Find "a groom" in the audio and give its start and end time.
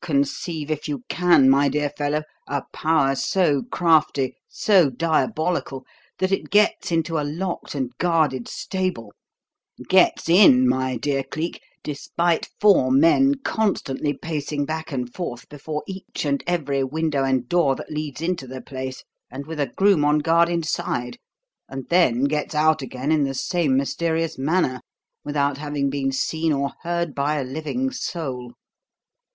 19.60-20.02